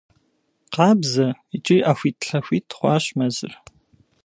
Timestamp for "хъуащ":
2.77-3.05